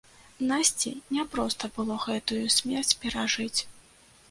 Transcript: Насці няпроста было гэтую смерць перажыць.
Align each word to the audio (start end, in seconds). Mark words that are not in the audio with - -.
Насці 0.51 0.93
няпроста 1.17 1.69
было 1.77 1.99
гэтую 2.07 2.41
смерць 2.57 2.93
перажыць. 3.07 3.59